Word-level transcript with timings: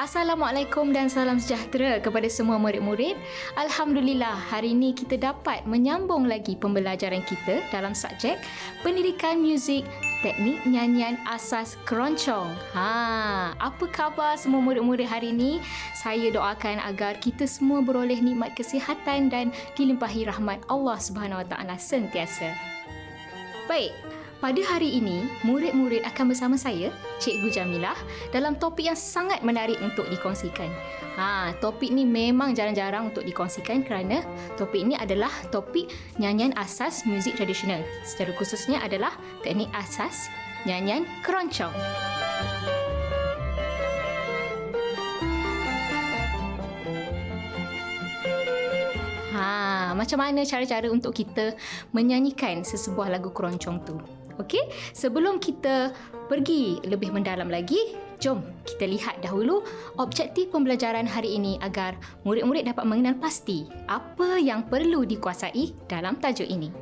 Assalamualaikum 0.00 0.96
dan 0.96 1.12
salam 1.12 1.36
sejahtera 1.36 2.00
kepada 2.00 2.24
semua 2.32 2.56
murid-murid. 2.56 3.20
Alhamdulillah, 3.60 4.32
hari 4.32 4.72
ini 4.72 4.96
kita 4.96 5.20
dapat 5.20 5.68
menyambung 5.68 6.24
lagi 6.24 6.56
pembelajaran 6.56 7.20
kita 7.28 7.60
dalam 7.68 7.92
subjek 7.92 8.40
Pendidikan 8.80 9.44
Muzik 9.44 9.84
Teknik 10.24 10.64
Nyanyian 10.64 11.20
Asas 11.28 11.76
Keroncong. 11.84 12.48
Ha, 12.72 13.52
apa 13.60 13.84
khabar 13.92 14.40
semua 14.40 14.64
murid-murid 14.64 15.04
hari 15.04 15.36
ini? 15.36 15.60
Saya 15.92 16.32
doakan 16.32 16.80
agar 16.80 17.20
kita 17.20 17.44
semua 17.44 17.84
beroleh 17.84 18.24
nikmat 18.24 18.56
kesihatan 18.56 19.28
dan 19.28 19.52
dilimpahi 19.76 20.24
rahmat 20.24 20.64
Allah 20.72 20.96
Subhanahu 20.96 21.44
Wa 21.44 21.48
Taala 21.52 21.76
sentiasa. 21.76 22.56
Baik, 23.68 23.92
pada 24.40 24.56
hari 24.64 24.96
ini, 24.96 25.28
murid-murid 25.44 26.00
akan 26.08 26.32
bersama 26.32 26.56
saya, 26.56 26.88
Cikgu 27.20 27.52
Jamilah, 27.52 27.94
dalam 28.32 28.56
topik 28.56 28.88
yang 28.88 28.96
sangat 28.96 29.44
menarik 29.44 29.76
untuk 29.84 30.08
dikongsikan. 30.08 30.72
Ha, 31.20 31.52
topik 31.60 31.92
ni 31.92 32.08
memang 32.08 32.56
jarang-jarang 32.56 33.12
untuk 33.12 33.28
dikongsikan 33.28 33.84
kerana 33.84 34.24
topik 34.56 34.80
ini 34.80 34.96
adalah 34.96 35.28
topik 35.52 35.92
nyanyian 36.16 36.56
asas 36.56 37.04
muzik 37.04 37.36
tradisional. 37.36 37.84
Secara 38.00 38.32
khususnya 38.32 38.80
adalah 38.80 39.12
teknik 39.44 39.68
asas 39.76 40.32
nyanyian 40.64 41.04
keroncong. 41.20 41.76
Ha, 49.36 49.92
macam 49.92 50.18
mana 50.20 50.48
cara-cara 50.48 50.88
untuk 50.88 51.12
kita 51.12 51.52
menyanyikan 51.92 52.64
sesebuah 52.64 53.12
lagu 53.12 53.28
keroncong 53.36 53.78
tu? 53.84 54.19
Okey, 54.40 54.64
sebelum 54.96 55.36
kita 55.36 55.92
pergi 56.24 56.80
lebih 56.88 57.12
mendalam 57.12 57.52
lagi, 57.52 57.76
jom 58.16 58.40
kita 58.64 58.88
lihat 58.88 59.20
dahulu 59.20 59.60
objektif 60.00 60.48
pembelajaran 60.48 61.04
hari 61.04 61.36
ini 61.36 61.60
agar 61.60 62.00
murid-murid 62.24 62.72
dapat 62.72 62.88
mengenal 62.88 63.20
pasti 63.20 63.68
apa 63.84 64.40
yang 64.40 64.64
perlu 64.64 65.04
dikuasai 65.04 65.76
dalam 65.84 66.16
tajuk 66.16 66.48
ini. 66.48 66.79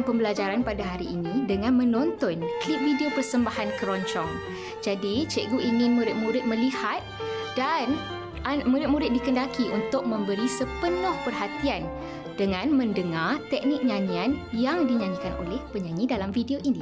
Mulakan 0.00 0.16
pembelajaran 0.16 0.60
pada 0.64 0.80
hari 0.96 1.12
ini 1.12 1.44
dengan 1.44 1.76
menonton 1.76 2.40
klip 2.64 2.80
video 2.80 3.12
persembahan 3.12 3.68
keroncong. 3.76 4.32
Jadi, 4.80 5.28
cikgu 5.28 5.60
ingin 5.60 6.00
murid-murid 6.00 6.48
melihat 6.48 7.04
dan 7.52 7.92
murid-murid 8.64 9.12
dikendaki 9.12 9.68
untuk 9.68 10.08
memberi 10.08 10.48
sepenuh 10.48 11.12
perhatian 11.28 11.84
dengan 12.40 12.72
mendengar 12.72 13.36
teknik 13.52 13.84
nyanyian 13.84 14.40
yang 14.56 14.88
dinyanyikan 14.88 15.36
oleh 15.44 15.60
penyanyi 15.68 16.08
dalam 16.08 16.32
video 16.32 16.56
ini. 16.64 16.80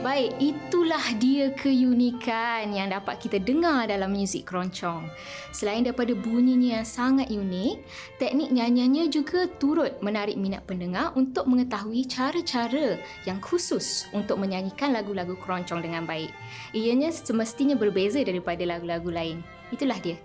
Baik, 0.00 0.32
itulah 0.40 1.04
dia 1.20 1.52
keunikan 1.52 2.72
yang 2.72 2.88
dapat 2.88 3.20
kita 3.20 3.36
dengar 3.36 3.84
dalam 3.84 4.16
muzik 4.16 4.48
keroncong. 4.48 5.04
Selain 5.52 5.84
daripada 5.84 6.16
bunyinya 6.16 6.80
yang 6.80 6.88
sangat 6.88 7.28
unik, 7.28 7.84
teknik 8.16 8.48
nyanyiannya 8.48 9.12
juga 9.12 9.44
turut 9.60 10.00
menarik 10.00 10.40
minat 10.40 10.64
pendengar 10.64 11.12
untuk 11.20 11.44
mengetahui 11.44 12.08
cara-cara 12.08 12.96
yang 13.28 13.44
khusus 13.44 14.08
untuk 14.16 14.40
menyanyikan 14.40 14.96
lagu-lagu 14.96 15.36
keroncong 15.36 15.84
dengan 15.84 16.08
baik. 16.08 16.32
Ianya 16.72 17.12
semestinya 17.12 17.76
berbeza 17.76 18.24
daripada 18.24 18.64
lagu-lagu 18.64 19.12
lain. 19.12 19.44
Itulah 19.68 20.00
dia 20.00 20.16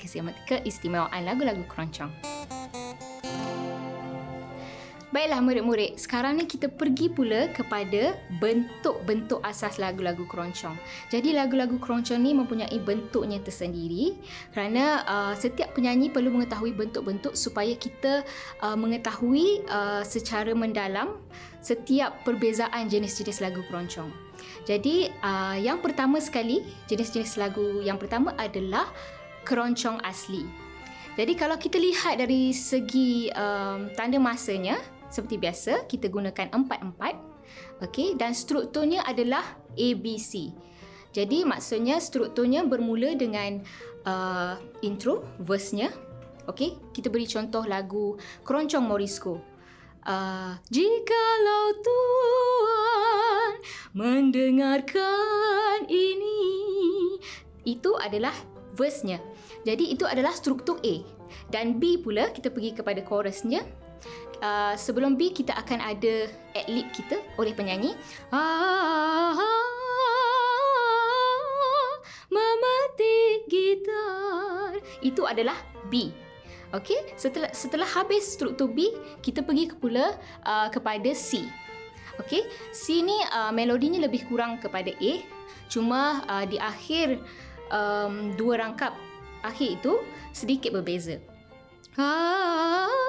keistimewaan 0.48 1.28
lagu-lagu 1.28 1.68
keroncong. 1.68 2.16
Baiklah 5.16 5.40
murid-murid, 5.40 5.96
sekarang 5.96 6.36
ni 6.36 6.44
kita 6.44 6.68
pergi 6.68 7.08
pula 7.08 7.48
kepada 7.48 8.20
bentuk-bentuk 8.36 9.40
asas 9.48 9.80
lagu-lagu 9.80 10.28
keroncong. 10.28 10.76
Jadi 11.08 11.32
lagu-lagu 11.32 11.80
keroncong 11.80 12.20
ni 12.20 12.36
mempunyai 12.36 12.76
bentuknya 12.84 13.40
tersendiri 13.40 14.20
kerana 14.52 15.08
uh, 15.08 15.32
setiap 15.32 15.72
penyanyi 15.72 16.12
perlu 16.12 16.36
mengetahui 16.36 16.76
bentuk-bentuk 16.76 17.32
supaya 17.32 17.72
kita 17.80 18.28
uh, 18.60 18.76
mengetahui 18.76 19.64
uh, 19.72 20.04
secara 20.04 20.52
mendalam 20.52 21.16
setiap 21.64 22.20
perbezaan 22.28 22.92
jenis-jenis 22.92 23.40
lagu 23.40 23.64
keroncong. 23.72 24.12
Jadi 24.68 25.16
uh, 25.24 25.56
yang 25.56 25.80
pertama 25.80 26.20
sekali, 26.20 26.60
jenis-jenis 26.92 27.40
lagu 27.40 27.80
yang 27.80 27.96
pertama 27.96 28.36
adalah 28.36 28.92
keroncong 29.48 29.96
asli. 30.04 30.44
Jadi 31.16 31.32
kalau 31.40 31.56
kita 31.56 31.80
lihat 31.80 32.20
dari 32.20 32.52
segi 32.52 33.32
um, 33.32 33.88
tanda 33.96 34.20
masanya, 34.20 34.76
seperti 35.16 35.40
biasa 35.40 35.88
kita 35.88 36.12
gunakan 36.12 36.52
empat-empat. 36.52 37.16
Okey 37.88 38.20
dan 38.20 38.36
strukturnya 38.36 39.08
adalah 39.08 39.56
ABC 39.80 40.52
jadi 41.16 41.48
maksudnya 41.48 41.96
strukturnya 42.04 42.68
bermula 42.68 43.16
dengan 43.16 43.64
uh, 44.04 44.60
intro 44.84 45.24
verse-nya. 45.40 45.88
Okey 46.52 46.76
kita 46.92 47.08
beri 47.08 47.24
contoh 47.24 47.64
lagu 47.64 48.20
Keroncong 48.44 48.84
Morisco. 48.84 49.40
Uh, 50.06 50.60
jikalau 50.68 51.68
Tuhan 51.82 53.52
mendengarkan 53.96 55.88
ini 55.88 56.44
itu 57.64 57.96
adalah 57.96 58.36
verse-nya. 58.76 59.24
Jadi 59.64 59.96
itu 59.96 60.04
adalah 60.04 60.36
struktur 60.36 60.84
A. 60.84 61.00
Dan 61.48 61.80
B 61.80 61.96
pula 62.04 62.28
kita 62.36 62.52
pergi 62.52 62.76
kepada 62.76 63.00
chorus-nya 63.08 63.64
uh, 64.42 64.74
sebelum 64.80 65.16
B 65.20 65.32
kita 65.32 65.54
akan 65.56 65.80
ada 65.80 66.28
ad-lib 66.56 66.88
kita 66.96 67.20
oleh 67.40 67.54
penyanyi. 67.56 67.94
Ah, 68.32 69.36
memetik 72.28 73.48
gitar. 73.52 74.80
Itu 75.04 75.28
adalah 75.28 75.56
B. 75.88 76.12
Okey, 76.76 77.16
setelah 77.16 77.54
setelah 77.56 77.88
habis 77.88 78.26
struktur 78.36 78.68
B, 78.68 78.92
kita 79.24 79.40
pergi 79.46 79.72
ke 79.72 79.76
pula 79.80 80.18
uh, 80.44 80.68
kepada 80.68 81.14
C. 81.16 81.46
Okey, 82.20 82.44
C 82.76 83.00
ni 83.00 83.16
uh, 83.32 83.52
melodinya 83.56 84.04
lebih 84.04 84.28
kurang 84.28 84.60
kepada 84.60 84.92
A. 84.92 85.14
Cuma 85.72 86.26
uh, 86.28 86.44
di 86.44 86.60
akhir 86.60 87.20
um, 87.72 88.36
dua 88.36 88.60
rangkap 88.66 88.92
akhir 89.46 89.80
itu 89.80 90.02
sedikit 90.34 90.74
berbeza. 90.76 91.22
Ah, 91.96 93.05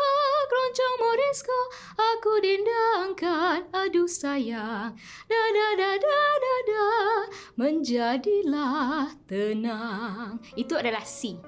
keroncong 0.76 1.00
Morisco 1.00 1.60
aku 1.96 2.32
dendangkan 2.44 3.64
aduh 3.72 4.04
sayang. 4.04 4.92
Da 5.24 5.42
da 5.56 5.68
da 5.72 5.90
da 5.96 6.20
da 6.36 6.56
da. 6.68 6.86
Menjadilah 7.56 9.08
tenang. 9.24 10.36
Itu 10.52 10.76
adalah 10.76 11.00
C. 11.00 11.40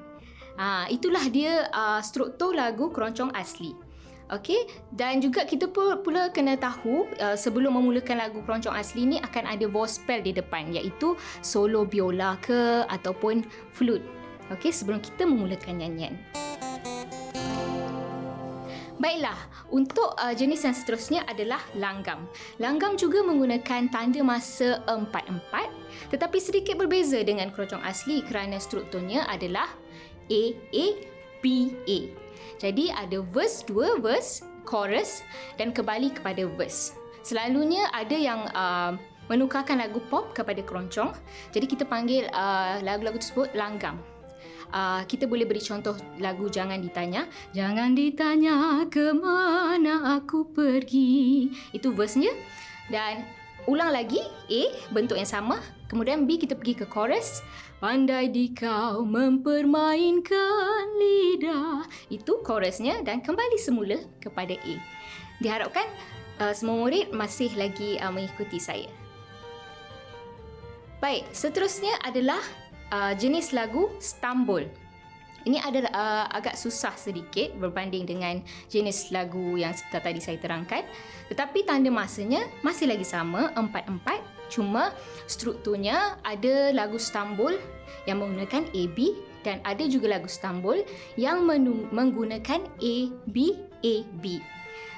Ha, 0.56 0.88
itulah 0.88 1.28
dia 1.28 1.68
uh, 1.68 2.00
struktur 2.00 2.56
lagu 2.56 2.88
keroncong 2.88 3.28
asli. 3.36 3.76
Okey 4.32 4.64
dan 4.96 5.20
juga 5.20 5.44
kita 5.44 5.68
pula 5.76 6.32
kena 6.32 6.56
tahu 6.56 7.04
uh, 7.20 7.36
sebelum 7.36 7.76
memulakan 7.76 8.24
lagu 8.24 8.40
keroncong 8.48 8.80
asli 8.80 9.04
ni 9.04 9.20
akan 9.20 9.44
ada 9.44 9.68
vospel 9.68 10.24
di 10.24 10.32
depan 10.32 10.72
iaitu 10.72 11.20
solo 11.44 11.84
biola 11.84 12.40
ke 12.40 12.88
ataupun 12.88 13.44
flute. 13.76 14.08
Okey 14.56 14.72
sebelum 14.72 15.04
kita 15.04 15.28
memulakan 15.28 15.84
nyanyian. 15.84 16.16
Baiklah, 18.98 19.38
untuk 19.70 20.18
uh, 20.18 20.34
jenis 20.34 20.66
yang 20.66 20.74
seterusnya 20.74 21.22
adalah 21.30 21.62
langgam. 21.78 22.26
Langgam 22.58 22.98
juga 22.98 23.22
menggunakan 23.22 23.86
tanda 23.94 24.26
masa 24.26 24.82
4-4 24.90 26.10
tetapi 26.10 26.38
sedikit 26.42 26.74
berbeza 26.74 27.22
dengan 27.22 27.54
keroncong 27.54 27.78
asli 27.86 28.26
kerana 28.26 28.58
strukturnya 28.58 29.22
adalah 29.30 29.70
A-A-B-A. 30.26 31.98
Jadi 32.58 32.84
ada 32.90 33.18
verse, 33.22 33.62
dua 33.70 34.02
verse, 34.02 34.42
chorus 34.66 35.22
dan 35.62 35.70
kembali 35.70 36.18
kepada 36.18 36.42
verse. 36.58 36.90
Selalunya 37.22 37.86
ada 37.94 38.18
yang 38.18 38.50
uh, 38.50 38.98
menukarkan 39.30 39.78
lagu 39.78 40.02
pop 40.10 40.34
kepada 40.34 40.58
keroncong. 40.66 41.14
Jadi 41.54 41.66
kita 41.70 41.86
panggil 41.86 42.26
uh, 42.34 42.82
lagu-lagu 42.82 43.22
tersebut 43.22 43.54
langgam 43.54 44.02
uh, 44.72 45.02
kita 45.04 45.28
boleh 45.28 45.44
beri 45.44 45.60
contoh 45.62 45.96
lagu 46.20 46.48
Jangan 46.48 46.80
Ditanya. 46.80 47.28
Jangan 47.52 47.92
ditanya 47.96 48.84
ke 48.88 49.12
mana 49.12 50.18
aku 50.20 50.48
pergi. 50.52 51.48
Itu 51.72 51.92
verse-nya. 51.92 52.32
Dan 52.88 53.24
ulang 53.68 53.92
lagi 53.92 54.20
A, 54.48 54.62
bentuk 54.92 55.20
yang 55.20 55.28
sama. 55.28 55.60
Kemudian 55.88 56.28
B, 56.28 56.40
kita 56.40 56.56
pergi 56.56 56.84
ke 56.84 56.86
chorus. 56.88 57.44
Pandai 57.78 58.32
di 58.32 58.50
kau 58.52 59.06
mempermainkan 59.06 60.84
lidah. 60.98 61.86
Itu 62.10 62.42
chorusnya 62.42 63.04
dan 63.04 63.22
kembali 63.22 63.56
semula 63.60 63.96
kepada 64.18 64.56
A. 64.56 64.74
Diharapkan 65.38 65.86
uh, 66.42 66.50
semua 66.50 66.82
murid 66.82 67.14
masih 67.14 67.52
lagi 67.54 68.00
uh, 68.02 68.10
mengikuti 68.10 68.58
saya. 68.58 68.90
Baik, 70.98 71.30
seterusnya 71.30 71.94
adalah 72.02 72.42
uh, 72.92 73.12
jenis 73.16 73.52
lagu 73.52 73.92
Stambul. 74.00 74.68
Ini 75.46 75.64
adalah 75.64 75.92
uh, 75.94 76.26
agak 76.34 76.58
susah 76.60 76.92
sedikit 76.98 77.56
berbanding 77.56 78.04
dengan 78.04 78.42
jenis 78.68 79.08
lagu 79.14 79.56
yang 79.56 79.72
seperti 79.72 80.04
tadi 80.04 80.20
saya 80.20 80.36
terangkan. 80.36 80.84
Tetapi 81.32 81.64
tanda 81.64 81.88
masanya 81.88 82.44
masih 82.60 82.90
lagi 82.90 83.06
sama, 83.06 83.48
empat-empat. 83.56 84.20
Cuma 84.52 84.92
strukturnya 85.24 86.20
ada 86.20 86.74
lagu 86.74 87.00
Stambul 87.00 87.56
yang 88.04 88.20
menggunakan 88.20 88.68
AB 88.76 88.98
dan 89.46 89.62
ada 89.64 89.84
juga 89.88 90.18
lagu 90.18 90.28
Stambul 90.28 90.84
yang 91.16 91.46
menggunakan 91.92 92.68
ABAB. 92.76 94.24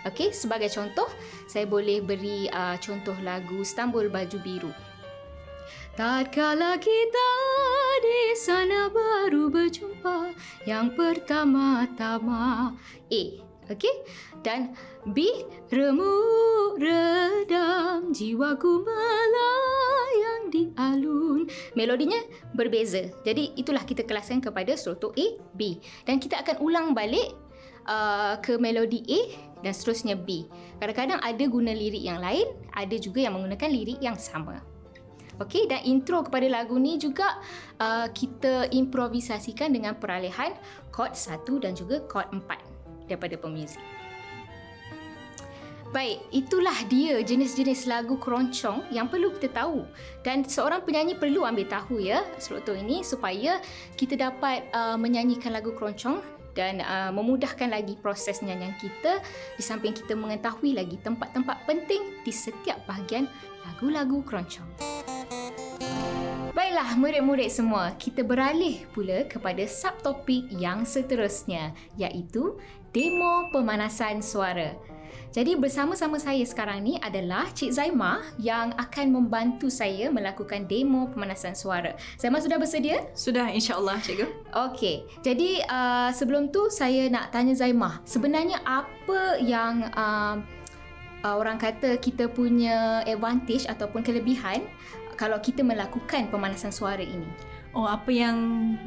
Okey, 0.09 0.33
sebagai 0.33 0.73
contoh, 0.73 1.07
saya 1.45 1.69
boleh 1.69 2.01
beri 2.01 2.49
uh, 2.49 2.81
contoh 2.81 3.15
lagu 3.21 3.61
Stambul 3.61 4.09
Baju 4.09 4.39
Biru. 4.41 4.73
Tatkala 5.99 6.79
kita 6.79 7.31
di 7.99 8.33
sana 8.39 8.87
baru 8.87 9.51
berjumpa 9.51 10.31
yang 10.63 10.95
pertama-tama. 10.95 12.79
A. 13.11 13.23
Okey? 13.71 13.95
Dan 14.43 14.75
B. 15.11 15.47
Remuk 15.75 16.79
redam 16.79 18.15
jiwaku 18.15 18.87
melayang 18.87 20.47
di 20.55 20.71
alun. 20.79 21.51
Melodinya 21.75 22.23
berbeza. 22.55 23.11
Jadi 23.27 23.59
itulah 23.59 23.83
kita 23.83 24.07
kelaskan 24.07 24.39
kepada 24.39 24.79
struktur 24.79 25.11
A, 25.19 25.27
B. 25.59 25.83
Dan 26.07 26.23
kita 26.23 26.39
akan 26.47 26.63
ulang 26.63 26.95
balik 26.95 27.35
uh, 27.91 28.39
ke 28.39 28.63
melodi 28.63 29.03
A 29.11 29.21
dan 29.67 29.75
seterusnya 29.75 30.15
B. 30.15 30.47
Kadang-kadang 30.79 31.19
ada 31.19 31.45
guna 31.51 31.75
lirik 31.75 32.03
yang 32.03 32.23
lain, 32.23 32.47
ada 32.73 32.95
juga 32.95 33.27
yang 33.27 33.35
menggunakan 33.35 33.71
lirik 33.71 33.99
yang 33.99 34.15
sama. 34.15 34.70
Okey 35.41 35.65
dan 35.73 35.81
intro 35.89 36.21
kepada 36.21 36.45
lagu 36.53 36.77
ni 36.77 37.01
juga 37.01 37.41
uh, 37.81 38.13
kita 38.13 38.69
improvisasikan 38.69 39.73
dengan 39.73 39.97
peralihan 39.97 40.53
chord 40.93 41.17
1 41.17 41.65
dan 41.65 41.73
juga 41.73 42.05
chord 42.13 42.29
4 42.29 43.09
daripada 43.09 43.41
pemuzik. 43.41 43.81
Baik, 45.91 46.23
itulah 46.31 46.77
dia 46.87 47.19
jenis-jenis 47.19 47.91
lagu 47.91 48.15
keroncong 48.15 48.87
yang 48.95 49.11
perlu 49.11 49.35
kita 49.35 49.51
tahu. 49.51 49.83
Dan 50.23 50.47
seorang 50.47 50.87
penyanyi 50.87 51.19
perlu 51.19 51.43
ambil 51.43 51.67
tahu 51.67 51.99
ya 51.99 52.23
struktur 52.39 52.79
ini 52.79 53.03
supaya 53.03 53.59
kita 53.99 54.15
dapat 54.15 54.71
uh, 54.71 54.95
menyanyikan 54.95 55.51
lagu 55.51 55.75
keroncong 55.75 56.23
dan 56.55 56.79
uh, 56.79 57.11
memudahkan 57.11 57.75
lagi 57.75 57.99
proses 57.99 58.39
nyanyian 58.39 58.75
kita 58.79 59.19
di 59.59 59.63
samping 59.67 59.91
kita 59.91 60.15
mengetahui 60.15 60.79
lagi 60.79 60.95
tempat-tempat 61.03 61.67
penting 61.67 62.23
di 62.23 62.31
setiap 62.31 62.79
bahagian 62.87 63.27
lagu-lagu 63.67 64.23
keroncong. 64.23 65.10
Baiklah 66.71 66.95
murid-murid 67.03 67.51
semua, 67.51 67.99
kita 67.99 68.23
beralih 68.23 68.87
pula 68.95 69.27
kepada 69.27 69.59
subtopik 69.67 70.47
yang 70.55 70.87
seterusnya 70.87 71.75
iaitu 71.99 72.63
demo 72.95 73.51
pemanasan 73.51 74.23
suara. 74.23 74.79
Jadi 75.35 75.59
bersama-sama 75.59 76.23
saya 76.23 76.47
sekarang 76.47 76.87
ni 76.87 76.95
adalah 77.03 77.51
Cik 77.51 77.75
Zaima 77.75 78.23
yang 78.39 78.71
akan 78.79 79.11
membantu 79.11 79.67
saya 79.67 80.15
melakukan 80.15 80.71
demo 80.71 81.11
pemanasan 81.11 81.59
suara. 81.59 81.99
Zaima 82.15 82.39
sudah 82.39 82.63
bersedia? 82.63 83.03
Sudah 83.19 83.51
insya-Allah 83.51 83.99
cikgu. 83.99 84.31
Okey. 84.71 85.11
Jadi 85.27 85.67
uh, 85.67 86.15
sebelum 86.15 86.55
tu 86.55 86.71
saya 86.71 87.11
nak 87.11 87.35
tanya 87.35 87.51
Zaima, 87.59 87.99
sebenarnya 88.07 88.63
apa 88.63 89.43
yang 89.43 89.91
uh, 89.91 90.39
uh, 91.27 91.35
orang 91.35 91.59
kata 91.59 91.99
kita 91.99 92.31
punya 92.31 93.03
advantage 93.05 93.67
ataupun 93.67 94.07
kelebihan 94.07 94.65
kalau 95.21 95.37
kita 95.45 95.61
melakukan 95.61 96.33
pemanasan 96.33 96.73
suara 96.73 97.05
ini? 97.05 97.29
Oh 97.77 97.85
apa 97.85 98.09
yang 98.09 98.39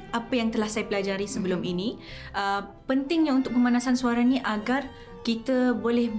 apa 0.10 0.34
yang 0.34 0.50
telah 0.50 0.66
saya 0.66 0.90
pelajari 0.90 1.30
sebelum 1.30 1.62
mm-hmm. 1.62 1.74
ini 1.78 1.90
uh, 2.34 2.66
pentingnya 2.90 3.32
untuk 3.38 3.54
pemanasan 3.54 3.94
suara 3.94 4.26
ni 4.26 4.42
agar 4.44 4.90
kita 5.24 5.72
boleh 5.72 6.12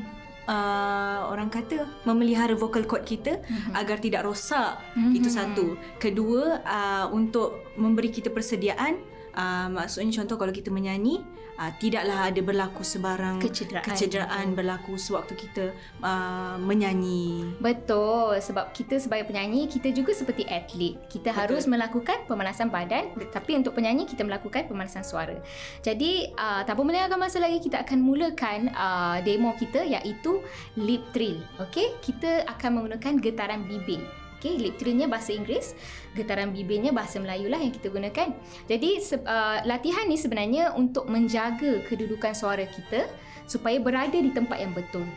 uh, 0.49 1.28
orang 1.28 1.52
kata 1.52 1.85
memelihara 2.09 2.56
vocal 2.56 2.88
cord 2.88 3.04
kita 3.04 3.42
mm-hmm. 3.42 3.75
agar 3.76 4.00
tidak 4.00 4.25
rosak 4.25 4.80
mm-hmm. 4.97 5.12
itu 5.12 5.28
satu 5.28 5.66
kedua 6.00 6.64
uh, 6.64 7.06
untuk 7.12 7.75
memberi 7.76 8.09
kita 8.09 8.33
persediaan 8.33 8.97
uh, 9.35 9.69
maksudnya 9.71 10.23
contoh 10.23 10.41
kalau 10.41 10.53
kita 10.55 10.71
menyanyi 10.71 11.23
uh, 11.59 11.73
tidaklah 11.79 12.31
ada 12.31 12.41
berlaku 12.43 12.83
sebarang 12.83 13.38
kecederaan, 13.43 13.87
kecederaan 13.87 14.47
berlaku 14.55 14.99
sewaktu 14.99 15.35
kita 15.38 15.64
uh, 16.03 16.57
menyanyi. 16.59 17.47
Betul 17.59 18.38
sebab 18.38 18.75
kita 18.75 18.99
sebagai 18.99 19.31
penyanyi 19.31 19.71
kita 19.71 19.91
juga 19.95 20.14
seperti 20.14 20.47
atlet. 20.49 20.99
Kita 21.11 21.31
Betul. 21.31 21.38
harus 21.38 21.64
melakukan 21.71 22.26
pemanasan 22.26 22.71
badan 22.71 23.14
tapi 23.31 23.59
untuk 23.59 23.76
penyanyi 23.76 24.07
kita 24.09 24.26
melakukan 24.26 24.67
pemanasan 24.67 25.07
suara. 25.07 25.37
Jadi 25.83 26.35
uh, 26.35 26.62
tak 26.67 26.76
melengahkan 26.79 27.17
masa 27.17 27.41
lagi 27.41 27.62
kita 27.62 27.81
akan 27.81 27.99
mulakan 28.03 28.69
uh, 28.75 29.19
demo 29.25 29.57
kita 29.57 29.87
iaitu 29.87 30.43
lip 30.76 31.03
trill. 31.17 31.41
Okey, 31.62 31.97
kita 32.03 32.45
akan 32.45 32.83
menggunakan 32.83 33.12
getaran 33.23 33.64
bibir. 33.64 34.24
Okay, 34.44 34.60
lip 34.60 34.76
bahasa 35.08 35.32
Inggeris, 35.32 35.72
getaran 36.12 36.52
bibirnya 36.52 36.92
bahasa 36.92 37.16
Melayu 37.16 37.48
lah 37.48 37.64
yang 37.64 37.72
kita 37.72 37.88
gunakan. 37.88 38.28
Jadi 38.68 39.00
uh, 39.24 39.64
latihan 39.64 40.04
ni 40.04 40.20
sebenarnya 40.20 40.76
untuk 40.76 41.08
menjaga 41.08 41.80
kedudukan 41.88 42.36
suara 42.36 42.68
kita 42.68 43.08
supaya 43.48 43.80
berada 43.80 44.12
di 44.12 44.28
tempat 44.36 44.60
yang 44.60 44.76
betul. 44.76 45.08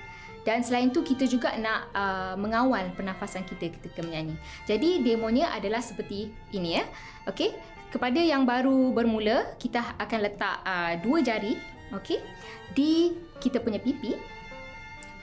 Dan 0.47 0.63
selain 0.63 0.95
tu 0.95 1.03
kita 1.03 1.27
juga 1.27 1.51
nak 1.59 1.91
uh, 1.91 2.39
mengawal 2.39 2.87
pernafasan 2.95 3.43
kita 3.43 3.67
ketika 3.75 3.99
menyanyi. 3.99 4.39
Jadi 4.63 5.03
demonya 5.03 5.51
adalah 5.51 5.83
seperti 5.83 6.31
ini 6.55 6.79
ya. 6.79 6.87
Okey. 7.27 7.51
Kepada 7.91 8.23
yang 8.23 8.47
baru 8.47 8.95
bermula, 8.95 9.59
kita 9.59 9.99
akan 9.99 10.19
letak 10.23 10.63
uh, 10.63 10.95
dua 11.03 11.19
jari, 11.19 11.59
okey, 11.99 12.23
di 12.71 13.11
kita 13.43 13.59
punya 13.59 13.83
pipi. 13.83 14.15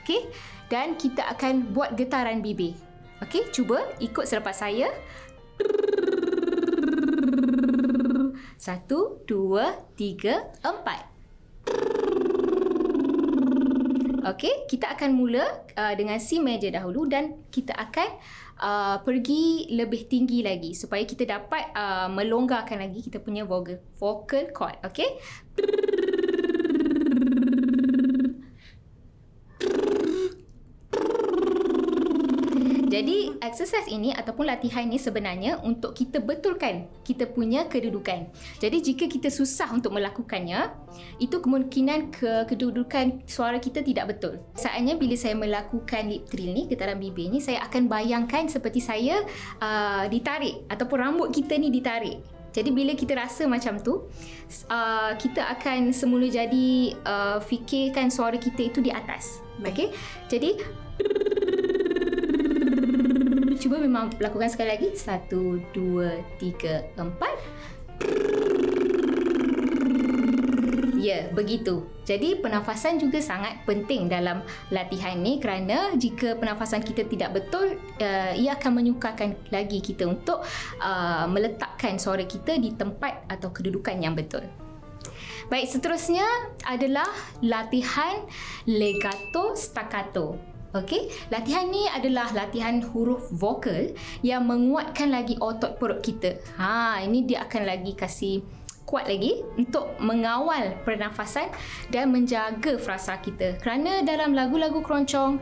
Okey. 0.05 0.29
Dan 0.69 0.93
kita 0.93 1.25
akan 1.33 1.73
buat 1.73 1.97
getaran 1.97 2.45
bibir. 2.45 2.84
Okey, 3.23 3.47
cuba 3.55 3.79
ikut 4.03 4.27
selepas 4.27 4.55
saya. 4.59 4.91
Satu, 8.59 9.23
dua, 9.23 9.77
tiga, 9.95 10.51
empat. 10.59 11.15
Okey, 14.25 14.65
kita 14.65 14.97
akan 14.97 15.13
mula 15.13 15.45
uh, 15.77 15.93
dengan 15.93 16.17
C 16.17 16.41
major 16.41 16.73
dahulu 16.73 17.05
dan 17.05 17.45
kita 17.53 17.77
akan 17.77 18.09
uh, 18.57 18.97
pergi 19.05 19.69
lebih 19.69 20.09
tinggi 20.09 20.41
lagi 20.41 20.73
supaya 20.73 21.05
kita 21.05 21.29
dapat 21.29 21.69
uh, 21.77 22.09
melonggarkan 22.09 22.81
lagi 22.81 23.05
kita 23.05 23.21
punya 23.21 23.45
vocal 23.45 23.77
vocal 24.01 24.49
cord. 24.49 24.81
Okey. 24.81 25.21
Jadi 32.95 33.34
exercise 33.47 33.87
ini 33.87 34.11
ataupun 34.11 34.49
latihan 34.49 34.85
ini 34.85 34.97
sebenarnya 34.97 35.61
untuk 35.61 35.93
kita 35.93 36.19
betulkan 36.21 36.89
kita 37.05 37.29
punya 37.29 37.69
kedudukan. 37.69 38.27
Jadi 38.59 38.77
jika 38.81 39.05
kita 39.05 39.29
susah 39.29 39.71
untuk 39.71 39.93
melakukannya, 39.93 40.73
itu 41.21 41.37
kemungkinan 41.39 42.11
ke 42.11 42.49
kedudukan 42.49 43.23
suara 43.29 43.61
kita 43.61 43.85
tidak 43.85 44.17
betul. 44.17 44.41
Saatnya 44.57 44.97
bila 44.97 45.15
saya 45.15 45.37
melakukan 45.37 46.09
lip 46.09 46.27
trill 46.27 46.51
ni, 46.51 46.65
getaran 46.65 46.97
bibir 46.97 47.29
ni, 47.29 47.39
saya 47.39 47.61
akan 47.65 47.87
bayangkan 47.87 48.49
seperti 48.49 48.81
saya 48.81 49.21
uh, 49.61 50.09
ditarik 50.09 50.65
ataupun 50.67 50.97
rambut 50.97 51.29
kita 51.31 51.55
ni 51.55 51.69
ditarik. 51.69 52.19
Jadi 52.55 52.71
bila 52.71 52.95
kita 52.95 53.19
rasa 53.19 53.43
macam 53.51 53.75
tu, 53.83 54.07
uh, 54.71 55.11
kita 55.19 55.43
akan 55.59 55.91
semula 55.91 56.23
jadi 56.31 56.95
uh, 57.03 57.43
fikirkan 57.43 58.07
suara 58.07 58.39
kita 58.39 58.71
itu 58.71 58.79
di 58.79 58.95
atas. 58.95 59.43
Okey. 59.59 59.91
Jadi 60.31 60.55
cuba 63.65 63.81
memang 63.81 64.13
lakukan 64.21 64.45
sekali 64.53 64.69
lagi. 64.77 64.93
Satu, 64.93 65.57
dua, 65.73 66.21
tiga, 66.37 66.85
empat. 66.93 67.33
Ya, 71.01 71.29
begitu. 71.33 71.85
Jadi 72.05 72.41
pernafasan 72.41 73.01
juga 73.01 73.21
sangat 73.21 73.61
penting 73.65 74.05
dalam 74.09 74.45
latihan 74.69 75.17
ni 75.17 75.41
kerana 75.41 75.97
jika 75.97 76.37
pernafasan 76.37 76.85
kita 76.85 77.05
tidak 77.09 77.41
betul, 77.41 77.77
uh, 78.01 78.33
ia 78.37 78.53
akan 78.53 78.81
menyukarkan 78.81 79.33
lagi 79.49 79.81
kita 79.81 80.05
untuk 80.05 80.45
uh, 80.81 81.25
meletakkan 81.29 81.97
suara 81.97 82.25
kita 82.25 82.57
di 82.61 82.73
tempat 82.73 83.25
atau 83.29 83.49
kedudukan 83.49 83.97
yang 83.97 84.13
betul. 84.13 84.45
Baik, 85.45 85.69
seterusnya 85.69 86.25
adalah 86.65 87.05
latihan 87.45 88.25
legato 88.65 89.53
staccato. 89.53 90.54
Okey, 90.75 91.07
latihan 91.31 91.71
ni 91.71 91.87
adalah 91.87 92.35
latihan 92.35 92.83
huruf 92.91 93.31
vokal 93.31 93.95
yang 94.19 94.43
menguatkan 94.43 95.07
lagi 95.07 95.39
otot 95.39 95.79
perut 95.79 96.03
kita. 96.03 96.35
Ha, 96.59 96.99
ini 96.99 97.23
dia 97.23 97.47
akan 97.47 97.63
lagi 97.63 97.95
kasih 97.95 98.43
kuat 98.83 99.07
lagi 99.07 99.39
untuk 99.55 99.95
mengawal 100.03 100.75
pernafasan 100.83 101.47
dan 101.95 102.11
menjaga 102.11 102.75
frasa 102.75 103.15
kita. 103.23 103.55
Kerana 103.63 104.03
dalam 104.03 104.35
lagu-lagu 104.35 104.83
keroncong, 104.83 105.39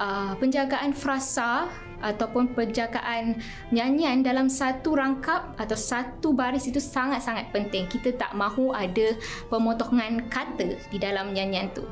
uh, 0.00 0.32
penjagaan 0.40 0.96
frasa 0.96 1.68
ataupun 2.00 2.56
penjagaan 2.56 3.36
nyanyian 3.68 4.24
dalam 4.24 4.48
satu 4.48 4.96
rangkap 4.96 5.52
atau 5.60 5.76
satu 5.76 6.32
baris 6.32 6.64
itu 6.64 6.80
sangat-sangat 6.80 7.52
penting. 7.52 7.84
Kita 7.84 8.16
tak 8.16 8.32
mahu 8.32 8.72
ada 8.72 9.12
pemotongan 9.52 10.24
kata 10.32 10.80
di 10.88 10.96
dalam 10.96 11.36
nyanyian 11.36 11.68
tu. 11.76 11.84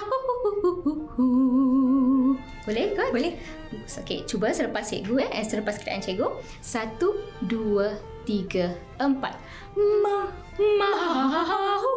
Boleh 2.62 2.86
kan? 2.94 3.10
Boleh. 3.10 3.34
Okey, 3.72 4.28
cuba 4.30 4.54
selepas 4.54 4.86
cikgu 4.86 5.26
eh, 5.26 5.30
eh 5.42 5.46
selepas 5.46 5.82
keadaan 5.82 6.04
cikgu. 6.04 6.28
Satu, 6.62 7.18
dua, 7.42 7.98
tiga, 8.28 8.78
empat. 9.02 9.34
Ma, 9.76 10.30
mau. 10.60 11.88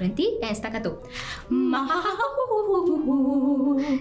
Berhenti 0.00 0.42
and 0.42 0.56
staccato. 0.58 1.00
Mau. 1.48 2.33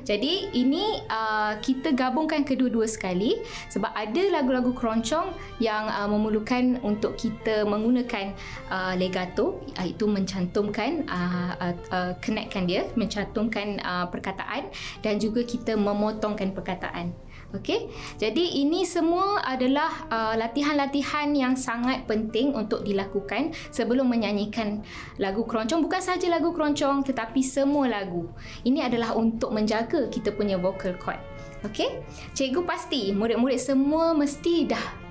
Jadi 0.03 0.51
ini 0.51 0.99
uh, 1.07 1.55
kita 1.63 1.95
gabungkan 1.95 2.43
kedua-dua 2.43 2.87
sekali 2.87 3.39
sebab 3.71 3.91
ada 3.95 4.21
lagu-lagu 4.31 4.75
keroncong 4.75 5.31
yang 5.63 5.87
uh, 5.87 6.07
memerlukan 6.11 6.79
untuk 6.83 7.15
kita 7.15 7.63
menggunakan 7.63 8.35
uh, 8.67 8.93
legato 8.99 9.63
iaitu 9.79 10.05
mencantumkan 10.07 11.07
uh, 11.07 11.51
uh, 11.55 11.75
uh, 11.91 12.11
connectkan 12.19 12.67
dia, 12.67 12.87
mencantumkan 12.99 13.79
uh, 13.79 14.05
perkataan 14.11 14.67
dan 14.99 15.17
juga 15.17 15.43
kita 15.47 15.79
memotongkan 15.79 16.51
perkataan. 16.51 17.15
Okey. 17.53 17.85
Jadi 18.17 18.65
ini 18.65 18.81
semua 18.81 19.45
adalah 19.45 20.09
uh, 20.09 20.33
latihan-latihan 20.33 21.29
yang 21.37 21.53
sangat 21.53 22.09
penting 22.09 22.49
untuk 22.57 22.81
dilakukan 22.81 23.53
sebelum 23.69 24.09
menyanyikan 24.09 24.81
lagu 25.21 25.45
keroncong 25.45 25.85
bukan 25.85 26.01
saja 26.01 26.33
lagu 26.33 26.49
keroncong 26.49 27.05
tetapi 27.05 27.45
semua 27.45 27.85
lagu. 27.85 28.25
Ini 28.65 28.89
adalah 28.89 29.13
untuk 29.13 29.53
menjaga 29.53 30.09
kita 30.09 30.33
punya 30.33 30.57
vocal 30.57 30.97
cord. 30.97 31.21
Okey. 31.61 32.01
Cikgu 32.33 32.65
pasti 32.65 33.13
murid-murid 33.13 33.61
semua 33.61 34.17
mesti 34.17 34.65
dah 34.65 35.03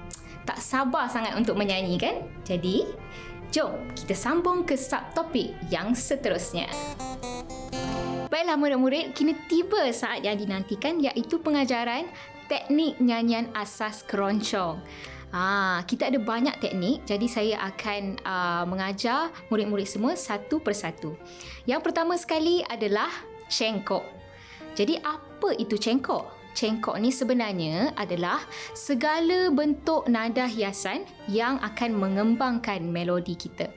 tak 0.43 0.59
sabar 0.59 1.07
sangat 1.07 1.39
untuk 1.39 1.55
menyanyi 1.55 1.95
kan? 1.99 2.27
Jadi, 2.43 2.87
jom 3.55 3.79
kita 3.95 4.15
sambung 4.19 4.67
ke 4.67 4.75
subtopik 4.75 5.55
yang 5.71 5.95
seterusnya. 5.95 6.67
Baiklah 8.33 8.57
murid-murid, 8.57 9.13
kini 9.13 9.37
tiba 9.45 9.93
saat 9.93 10.25
yang 10.25 10.41
dinantikan 10.41 10.97
iaitu 10.97 11.37
pengajaran 11.37 12.09
teknik 12.53 13.01
nyanyian 13.01 13.49
asas 13.57 14.05
keroncong. 14.05 14.85
Ah, 15.33 15.81
kita 15.89 16.13
ada 16.13 16.21
banyak 16.21 16.61
teknik, 16.61 17.09
jadi 17.09 17.25
saya 17.25 17.57
akan 17.73 18.21
uh, 18.21 18.69
mengajar 18.69 19.33
murid-murid 19.49 19.89
semua 19.89 20.13
satu 20.13 20.61
persatu. 20.61 21.17
Yang 21.65 21.89
pertama 21.89 22.21
sekali 22.21 22.61
adalah 22.69 23.09
cengkok. 23.49 24.05
Jadi 24.77 25.01
apa 25.01 25.57
itu 25.57 25.81
cengkok? 25.81 26.42
Cengkok 26.53 26.97
ni 27.01 27.11
sebenarnya 27.13 27.93
adalah 27.97 28.41
segala 28.77 29.49
bentuk 29.53 30.09
nada 30.09 30.49
hiasan 30.49 31.05
yang 31.29 31.61
akan 31.61 31.97
mengembangkan 31.97 32.85
melodi 32.85 33.37
kita. 33.37 33.69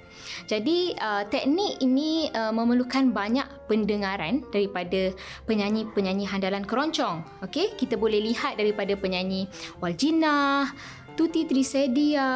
Jadi 0.48 0.96
uh, 0.96 1.28
teknik 1.28 1.80
ini 1.84 2.32
uh, 2.32 2.52
memerlukan 2.52 3.12
banyak 3.12 3.46
pendengaran 3.68 4.44
daripada 4.50 5.12
penyanyi-penyanyi 5.46 6.26
handalan 6.28 6.64
keroncong. 6.64 7.24
Okey, 7.44 7.76
kita 7.76 8.00
boleh 8.00 8.24
lihat 8.24 8.56
daripada 8.56 8.96
penyanyi 8.96 9.48
Waljina, 9.84 10.72
Tuti 11.16 11.48
Trisedia, 11.48 12.28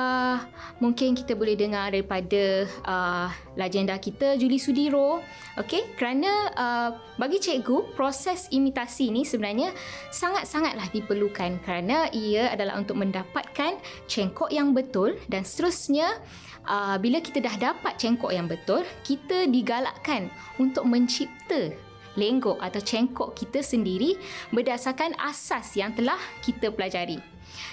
mungkin 0.80 1.12
kita 1.12 1.36
boleh 1.36 1.60
dengar 1.60 1.92
daripada 1.92 2.64
uh, 2.88 3.28
legenda 3.60 4.00
kita 4.00 4.40
Julie 4.40 4.56
Sudiro. 4.56 5.20
Okey, 5.60 6.00
kerana 6.00 6.32
uh, 6.56 6.90
bagi 7.20 7.44
cikgu 7.44 7.92
proses 8.00 8.48
imitasi 8.56 9.12
ini 9.12 9.28
sebenarnya 9.28 9.76
sangat-sangatlah 10.16 10.88
diperlukan 10.96 11.60
kerana 11.68 12.08
ia 12.16 12.56
adalah 12.56 12.80
untuk 12.80 13.04
mendapatkan 13.04 13.76
cengkok 14.08 14.48
yang 14.48 14.72
betul 14.72 15.20
dan 15.28 15.44
seterusnya 15.44 16.16
uh, 16.64 16.96
bila 16.96 17.20
kita 17.20 17.44
dah 17.44 17.60
dapat 17.60 18.00
cengkok 18.00 18.32
yang 18.32 18.48
betul, 18.48 18.88
kita 19.04 19.44
digalakkan 19.52 20.32
untuk 20.56 20.88
mencipta 20.88 21.76
lenggok 22.16 22.64
atau 22.64 22.80
cengkok 22.80 23.36
kita 23.36 23.60
sendiri 23.60 24.16
berdasarkan 24.56 25.20
asas 25.20 25.76
yang 25.76 25.92
telah 25.92 26.18
kita 26.40 26.72
pelajari. 26.72 27.20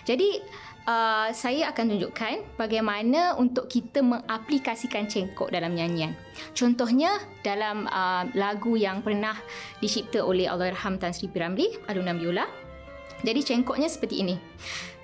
Jadi, 0.03 0.43
uh, 0.87 1.29
saya 1.35 1.75
akan 1.75 1.93
tunjukkan 1.93 2.57
bagaimana 2.57 3.35
untuk 3.37 3.69
kita 3.69 4.01
mengaplikasikan 4.01 5.11
cengkok 5.11 5.51
dalam 5.53 5.75
nyanyian. 5.75 6.15
Contohnya 6.55 7.19
dalam 7.43 7.91
uh, 7.91 8.25
lagu 8.39 8.79
yang 8.79 9.03
pernah 9.03 9.37
dicipta 9.83 10.23
oleh 10.23 10.49
Allahyarham 10.49 10.97
Tan 10.97 11.13
Sri 11.13 11.29
Piramli, 11.29 11.69
Alunan 11.91 12.17
Biola. 12.17 12.47
Jadi 13.21 13.41
cengkoknya 13.43 13.91
seperti 13.91 14.23
ini. 14.23 14.37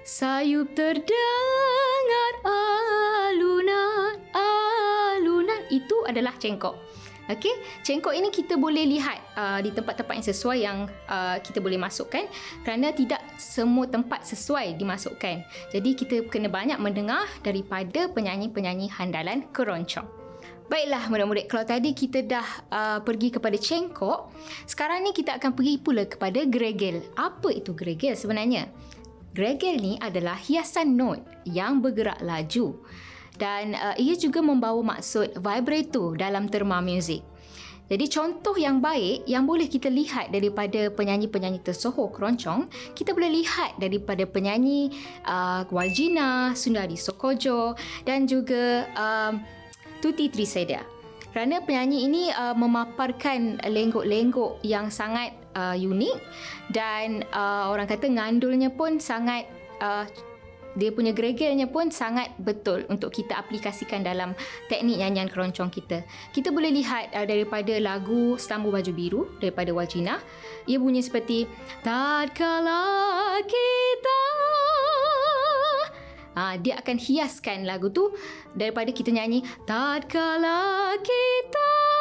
Sayup 0.02 0.74
terdengar 0.74 2.34
alunan, 2.46 4.18
alunan. 4.34 5.62
Itu 5.70 6.06
adalah 6.06 6.34
cengkok. 6.38 7.01
Okey, 7.30 7.54
cengkok 7.86 8.10
ini 8.10 8.34
kita 8.34 8.58
boleh 8.58 8.82
lihat 8.82 9.18
uh, 9.38 9.62
di 9.62 9.70
tempat-tempat 9.70 10.10
yang 10.18 10.26
sesuai 10.26 10.58
yang 10.58 10.78
uh, 11.06 11.38
kita 11.38 11.62
boleh 11.62 11.78
masukkan 11.78 12.26
kerana 12.66 12.90
tidak 12.90 13.22
semua 13.38 13.86
tempat 13.86 14.26
sesuai 14.26 14.74
dimasukkan. 14.74 15.46
Jadi 15.70 15.90
kita 15.94 16.26
kena 16.26 16.50
banyak 16.50 16.82
mendengar 16.82 17.22
daripada 17.46 18.10
penyanyi-penyanyi 18.10 18.90
handalan 18.90 19.46
keroncong. 19.54 20.10
Baiklah 20.66 21.06
murid-murid, 21.12 21.46
kalau 21.46 21.62
tadi 21.62 21.94
kita 21.94 22.26
dah 22.26 22.48
uh, 22.72 22.98
pergi 23.06 23.30
kepada 23.30 23.54
cengkok, 23.54 24.34
sekarang 24.66 25.06
ni 25.06 25.14
kita 25.14 25.38
akan 25.38 25.54
pergi 25.54 25.78
pula 25.78 26.02
kepada 26.08 26.42
gregel. 26.48 27.06
Apa 27.14 27.54
itu 27.54 27.70
gregel 27.70 28.18
sebenarnya? 28.18 28.66
Gregel 29.30 29.78
ni 29.78 29.94
adalah 30.02 30.34
hiasan 30.34 30.98
not 30.98 31.22
yang 31.46 31.78
bergerak 31.78 32.18
laju 32.18 32.82
dan 33.42 33.74
uh, 33.74 33.98
ia 33.98 34.14
juga 34.14 34.38
membawa 34.38 34.78
maksud 34.94 35.34
vibrato 35.34 36.14
dalam 36.14 36.46
terma 36.46 36.78
muzik. 36.78 37.26
Jadi 37.90 38.06
contoh 38.08 38.54
yang 38.54 38.78
baik 38.78 39.26
yang 39.26 39.44
boleh 39.44 39.66
kita 39.66 39.90
lihat 39.90 40.30
daripada 40.30 40.88
penyanyi-penyanyi 40.94 41.60
tersohor 41.60 42.14
keroncong, 42.14 42.70
kita 42.94 43.12
boleh 43.12 43.42
lihat 43.42 43.76
daripada 43.82 44.22
penyanyi 44.24 44.94
uh, 45.26 45.66
Waljina, 45.68 46.54
Sundari 46.54 46.94
Sokojo 46.96 47.74
dan 48.06 48.24
juga 48.30 48.86
uh, 48.94 49.34
Tuti 49.98 50.30
Trisedia. 50.30 50.86
Kerana 51.34 51.60
penyanyi 51.60 52.08
ini 52.08 52.22
uh, 52.32 52.56
memaparkan 52.56 53.60
lenggok-lenggok 53.60 54.62
yang 54.64 54.88
sangat 54.88 55.36
uh, 55.52 55.76
unik 55.76 56.16
dan 56.72 57.26
uh, 57.34 57.68
orang 57.68 57.88
kata 57.90 58.08
ngandulnya 58.08 58.72
pun 58.72 58.96
sangat 59.00 59.44
uh, 59.84 60.08
dia 60.72 60.90
punya 60.92 61.12
gregelnya 61.12 61.68
pun 61.68 61.92
sangat 61.92 62.32
betul 62.40 62.88
untuk 62.88 63.12
kita 63.12 63.36
aplikasikan 63.36 64.00
dalam 64.00 64.32
teknik 64.72 65.00
nyanyian 65.00 65.28
keroncong 65.28 65.68
kita. 65.68 66.04
Kita 66.32 66.48
boleh 66.48 66.72
lihat 66.72 67.12
uh, 67.12 67.26
daripada 67.28 67.76
lagu 67.76 68.40
Stambu 68.40 68.72
Baju 68.72 68.92
Biru 68.92 69.22
daripada 69.38 69.70
Wajina. 69.76 70.16
Ia 70.64 70.78
bunyi 70.80 71.04
seperti 71.04 71.44
Tatkala 71.84 73.36
kita 73.44 74.20
Ha, 76.32 76.56
dia 76.56 76.80
akan 76.80 76.96
hiaskan 76.96 77.68
lagu 77.68 77.92
tu 77.92 78.08
daripada 78.56 78.88
kita 78.88 79.12
nyanyi 79.12 79.44
Tatkala 79.68 80.96
kita 81.04 81.91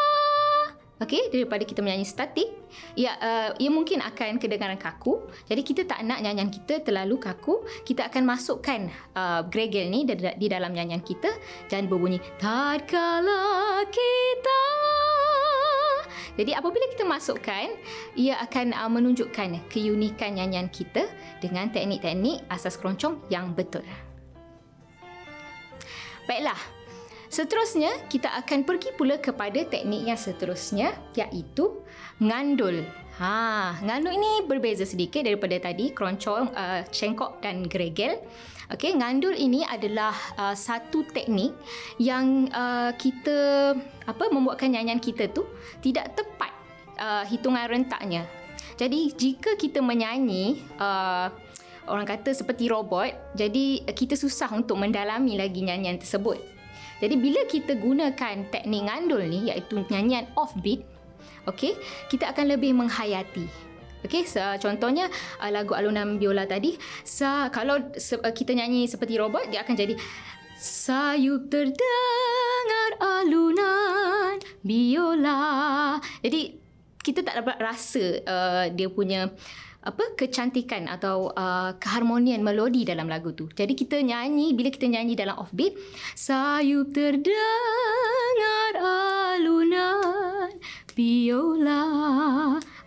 Okey, 1.02 1.34
daripada 1.34 1.66
kita 1.66 1.82
menyanyi 1.82 2.06
statik, 2.06 2.46
ia 2.94 3.18
uh, 3.18 3.50
ia 3.58 3.74
mungkin 3.74 4.06
akan 4.06 4.38
kedengaran 4.38 4.78
kaku. 4.78 5.18
Jadi 5.50 5.62
kita 5.66 5.82
tak 5.90 6.06
nak 6.06 6.22
nyanyian 6.22 6.54
kita 6.54 6.78
terlalu 6.86 7.18
kaku. 7.18 7.66
Kita 7.82 8.06
akan 8.06 8.22
masukkan 8.22 8.86
uh, 9.18 9.42
gregel 9.50 9.90
ni 9.90 10.06
di, 10.06 10.14
di 10.14 10.46
dalam 10.46 10.70
nyanyian 10.70 11.02
kita 11.02 11.34
dan 11.74 11.90
berbunyi 11.90 12.22
tatkala 12.38 13.82
kita. 13.90 14.62
Jadi 16.38 16.54
apabila 16.54 16.86
kita 16.94 17.02
masukkan, 17.02 17.74
ia 18.14 18.38
akan 18.38 18.70
uh, 18.70 18.86
menunjukkan 18.94 19.74
keunikan 19.74 20.38
nyanyian 20.38 20.70
kita 20.70 21.10
dengan 21.42 21.74
teknik-teknik 21.74 22.46
asas 22.46 22.78
keroncong 22.78 23.26
yang 23.34 23.58
betul. 23.58 23.82
Baiklah, 26.30 26.62
Seterusnya, 27.32 28.12
kita 28.12 28.28
akan 28.44 28.68
pergi 28.68 28.92
pula 28.92 29.16
kepada 29.16 29.64
teknik 29.64 30.04
yang 30.04 30.20
seterusnya 30.20 30.92
iaitu 31.16 31.80
ngandul. 32.20 32.84
Ha, 33.24 33.80
ngandul 33.88 34.20
ini 34.20 34.44
berbeza 34.44 34.84
sedikit 34.84 35.24
daripada 35.24 35.56
tadi 35.56 35.96
keroncong, 35.96 36.52
uh, 36.52 36.84
cengkok 36.92 37.40
dan 37.40 37.64
gregel. 37.72 38.20
Okey, 38.68 39.00
ngandul 39.00 39.32
ini 39.32 39.64
adalah 39.64 40.12
uh, 40.36 40.52
satu 40.52 41.08
teknik 41.08 41.56
yang 42.04 42.52
uh, 42.52 42.92
kita 43.00 43.80
apa 44.04 44.24
membuatkan 44.28 44.68
nyanyian 44.68 45.00
kita 45.00 45.32
tu 45.32 45.48
tidak 45.80 46.12
tepat 46.12 46.52
uh, 47.00 47.24
hitungan 47.32 47.64
rentaknya. 47.64 48.28
Jadi 48.76 49.08
jika 49.16 49.56
kita 49.56 49.80
menyanyi 49.80 50.68
uh, 50.84 51.32
orang 51.88 52.04
kata 52.04 52.36
seperti 52.36 52.68
robot, 52.68 53.16
jadi 53.40 53.88
kita 53.96 54.20
susah 54.20 54.52
untuk 54.52 54.76
mendalami 54.76 55.40
lagi 55.40 55.64
nyanyian 55.64 55.96
tersebut. 55.96 56.61
Jadi 57.02 57.16
bila 57.18 57.42
kita 57.50 57.74
gunakan 57.76 58.36
teknik 58.54 58.82
ngandul 58.86 59.26
ni 59.26 59.50
iaitu 59.50 59.82
nyanyian 59.90 60.30
offbeat, 60.38 60.86
okey, 61.50 61.74
kita 62.14 62.30
akan 62.30 62.54
lebih 62.54 62.78
menghayati. 62.78 63.50
Okey, 64.02 64.26
so, 64.26 64.42
contohnya 64.62 65.10
uh, 65.42 65.50
lagu 65.54 65.78
alunan 65.78 66.18
biola 66.18 66.50
tadi, 66.50 66.74
sa 67.06 67.50
kalau 67.54 67.78
se- 67.98 68.18
uh, 68.18 68.34
kita 68.34 68.58
nyanyi 68.58 68.90
seperti 68.90 69.18
robot 69.18 69.50
dia 69.50 69.62
akan 69.62 69.78
jadi 69.78 69.94
sayup 70.58 71.50
terdengar 71.50 72.92
alunan 72.98 74.42
biola. 74.62 75.98
Jadi 76.22 76.58
kita 77.02 77.26
tak 77.26 77.42
dapat 77.42 77.58
rasa 77.62 78.06
uh, 78.26 78.66
dia 78.70 78.90
punya 78.90 79.34
apa 79.82 80.14
kecantikan 80.14 80.86
atau 80.86 81.34
uh, 81.34 81.74
keharmonian 81.82 82.46
melodi 82.46 82.86
dalam 82.86 83.10
lagu 83.10 83.34
tu. 83.34 83.50
Jadi 83.50 83.74
kita 83.74 83.98
nyanyi 84.06 84.54
bila 84.54 84.70
kita 84.70 84.86
nyanyi 84.86 85.18
dalam 85.18 85.42
offbeat, 85.42 85.74
sayup 86.14 86.94
terdengar 86.94 88.74
alunan 88.78 90.54
biola. 90.94 91.82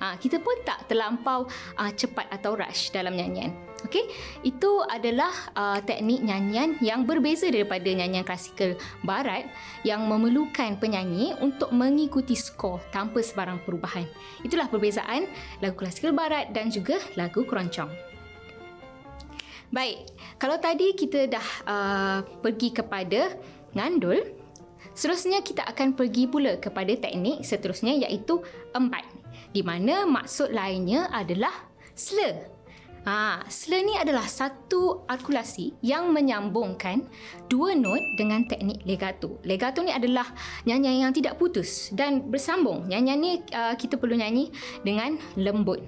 Ha, 0.05 0.21
kita 0.21 0.37
pun 0.37 0.53
tak 0.69 0.85
terlampau 0.85 1.49
uh, 1.81 1.93
cepat 1.97 2.29
atau 2.29 2.53
rush 2.53 2.93
dalam 2.93 3.17
nyanyian. 3.17 3.57
Okey, 3.89 4.05
itu 4.45 4.85
adalah 4.85 5.33
uh, 5.57 5.81
teknik 5.81 6.21
nyanyian 6.21 6.77
yang 6.85 7.09
berbeza 7.09 7.49
daripada 7.49 7.89
nyanyian 7.89 8.21
klasikal 8.21 8.77
barat 9.01 9.49
yang 9.81 10.05
memerlukan 10.05 10.77
penyanyi 10.77 11.33
untuk 11.41 11.73
mengikuti 11.73 12.37
skor 12.37 12.85
tanpa 12.93 13.25
sebarang 13.25 13.65
perubahan. 13.65 14.05
Itulah 14.45 14.69
perbezaan 14.69 15.25
lagu 15.65 15.73
klasikal 15.73 16.13
barat 16.13 16.53
dan 16.53 16.69
juga 16.69 17.01
lagu 17.17 17.49
keroncong. 17.49 17.89
Baik, 19.73 20.05
kalau 20.37 20.61
tadi 20.61 20.93
kita 20.93 21.33
dah 21.33 21.49
uh, 21.65 22.19
pergi 22.45 22.77
kepada 22.77 23.41
ngandul, 23.73 24.21
seterusnya 24.93 25.41
kita 25.41 25.65
akan 25.65 25.97
pergi 25.97 26.29
pula 26.29 26.61
kepada 26.61 26.93
teknik 26.93 27.41
seterusnya 27.41 28.05
iaitu 28.05 28.45
empat 28.77 29.14
di 29.55 29.63
mana 29.63 30.03
maksud 30.05 30.51
lainnya 30.51 31.07
adalah 31.15 31.55
slur 31.95 32.55
Ha, 33.05 33.45
slur 33.53 33.85
ni 33.85 34.01
adalah 34.01 34.25
satu 34.25 35.05
artikulasi 35.05 35.77
yang 35.85 36.09
menyambungkan 36.09 37.05
dua 37.53 37.77
not 37.77 38.01
dengan 38.17 38.49
teknik 38.49 38.81
legato. 38.89 39.37
Legato 39.45 39.85
ni 39.85 39.93
adalah 39.93 40.25
nyanyian 40.65 41.05
yang 41.05 41.13
tidak 41.13 41.37
putus 41.37 41.93
dan 41.93 42.33
bersambung. 42.33 42.89
Nyanyian 42.89 43.21
ni 43.21 43.33
uh, 43.53 43.77
kita 43.77 44.01
perlu 44.01 44.17
nyanyi 44.17 44.49
dengan 44.81 45.21
lembut. 45.37 45.85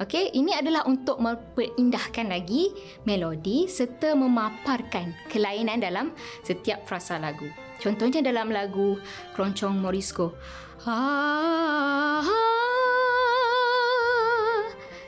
Okey, 0.00 0.32
ini 0.32 0.56
adalah 0.56 0.88
untuk 0.88 1.20
memperindahkan 1.20 2.24
lagi 2.24 2.72
melodi 3.04 3.68
serta 3.68 4.16
memaparkan 4.16 5.12
kelainan 5.28 5.76
dalam 5.76 6.16
setiap 6.40 6.88
frasa 6.88 7.20
lagu. 7.20 7.52
Contohnya 7.84 8.24
dalam 8.24 8.48
lagu 8.48 8.96
Keroncong 9.36 9.76
Morisco. 9.76 10.32
Ha, 10.88 10.96
ha, 12.24 12.40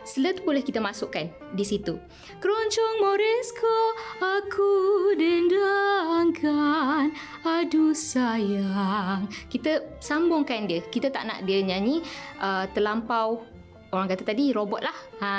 Slur 0.09 0.33
tu 0.33 0.41
boleh 0.41 0.65
kita 0.65 0.81
masukkan 0.81 1.29
di 1.53 1.65
situ. 1.69 2.01
Keroncong 2.41 2.97
Morisco 3.05 3.77
aku 4.17 4.73
dendangkan 5.21 7.13
aduh 7.45 7.93
sayang. 7.93 9.29
Kita 9.53 10.01
sambungkan 10.01 10.65
dia. 10.65 10.81
Kita 10.81 11.13
tak 11.13 11.29
nak 11.29 11.45
dia 11.45 11.61
nyanyi 11.61 12.01
uh, 12.41 12.65
terlampau 12.73 13.45
orang 13.93 14.09
kata 14.09 14.25
tadi 14.33 14.49
robot 14.57 14.81
lah. 14.81 14.97
Ha, 15.21 15.31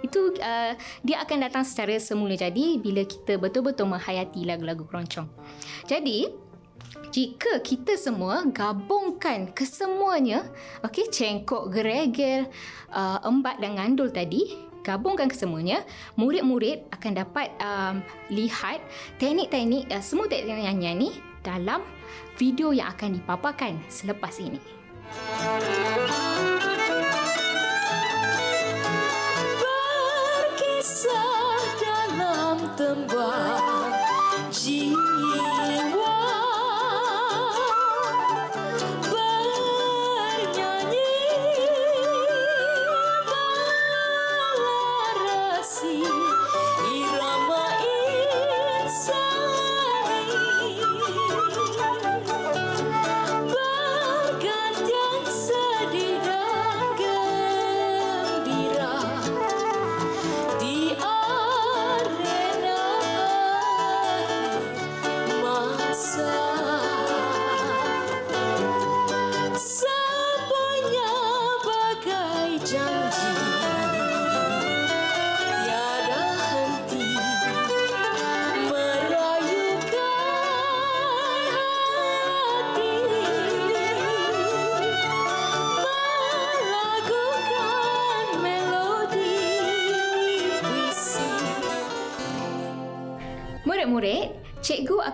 itu 0.00 0.32
uh, 0.40 0.72
dia 1.04 1.16
akan 1.20 1.48
datang 1.48 1.64
secara 1.68 2.00
semula 2.00 2.40
jadi 2.40 2.80
bila 2.80 3.04
kita 3.04 3.36
betul-betul 3.36 3.84
menghayati 3.84 4.48
lagu-lagu 4.48 4.88
keroncong. 4.88 5.28
Jadi 5.84 6.45
jika 7.10 7.62
kita 7.62 7.94
semua 7.94 8.42
gabungkan 8.50 9.50
kesemuanya, 9.52 10.46
okey, 10.82 11.08
cengkok, 11.10 11.70
geregel, 11.70 12.48
uh, 12.90 13.18
embat 13.26 13.58
dan 13.62 13.78
ngandul 13.78 14.10
tadi, 14.10 14.56
gabungkan 14.86 15.26
kesemuanya, 15.26 15.82
murid-murid 16.14 16.86
akan 16.94 17.12
dapat 17.18 17.50
um, 17.58 18.02
lihat 18.30 18.78
teknik-teknik, 19.18 19.90
uh, 19.90 20.02
semua 20.02 20.30
teknik 20.30 20.62
nyanyian 20.62 20.96
ni 20.98 21.10
dalam 21.42 21.82
video 22.38 22.70
yang 22.74 22.90
akan 22.94 23.18
dipaparkan 23.18 23.78
selepas 23.90 24.38
ini. 24.42 24.58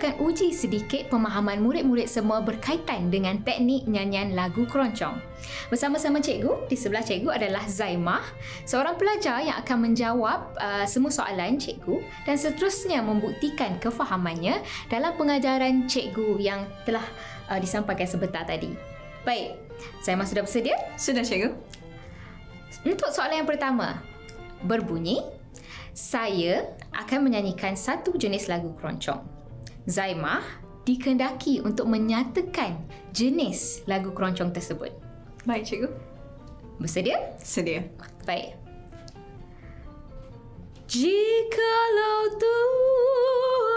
Akan 0.02 0.18
uji 0.18 0.50
sedikit 0.50 1.06
pemahaman 1.14 1.62
murid-murid 1.62 2.10
semua 2.10 2.42
berkaitan 2.42 3.06
dengan 3.06 3.38
teknik 3.46 3.86
nyanyian 3.86 4.34
lagu 4.34 4.66
keroncong. 4.66 5.14
Bersama-sama 5.70 6.18
cikgu, 6.18 6.66
di 6.66 6.74
sebelah 6.74 7.06
cikgu 7.06 7.30
adalah 7.30 7.62
Zaimah, 7.70 8.26
seorang 8.66 8.98
pelajar 8.98 9.46
yang 9.46 9.54
akan 9.62 9.78
menjawab 9.78 10.58
uh, 10.58 10.82
semua 10.90 11.14
soalan 11.14 11.54
cikgu 11.54 12.02
dan 12.26 12.34
seterusnya 12.34 12.98
membuktikan 12.98 13.78
kefahamannya 13.78 14.66
dalam 14.90 15.14
pengajaran 15.14 15.86
cikgu 15.86 16.34
yang 16.42 16.66
telah 16.82 17.06
uh, 17.46 17.62
disampaikan 17.62 18.10
sebentar 18.10 18.42
tadi. 18.42 18.74
Baik, 19.22 19.54
Zaimah 20.02 20.26
sudah 20.26 20.42
bersedia? 20.42 20.82
Sudah 20.98 21.22
cikgu. 21.22 21.54
Untuk 22.82 23.14
soalan 23.14 23.46
yang 23.46 23.46
pertama, 23.46 24.02
berbunyi, 24.66 25.22
saya 25.94 26.74
akan 26.90 27.30
menyanyikan 27.30 27.78
satu 27.78 28.18
jenis 28.18 28.50
lagu 28.50 28.74
keroncong. 28.74 29.31
Zaimah 29.86 30.42
dikendaki 30.86 31.60
untuk 31.62 31.86
menyatakan 31.90 32.78
jenis 33.14 33.82
lagu 33.86 34.10
keroncong 34.14 34.52
tersebut. 34.54 34.90
Baik, 35.42 35.66
cikgu. 35.66 35.88
Bersedia? 36.78 37.18
Sedia. 37.38 37.82
Baik. 38.26 38.54
Jikalau 40.86 42.22
Tuhan 42.36 43.72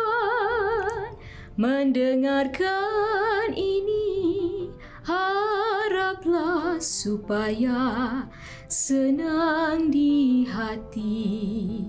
mendengarkan 1.55 3.55
ini, 3.55 4.67
haraplah 5.07 6.75
supaya 6.81 8.25
senang 8.67 9.87
di 9.87 10.43
hati. 10.49 11.87